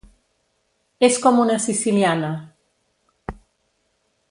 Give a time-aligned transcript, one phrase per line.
[1.07, 2.33] És com una siciliana.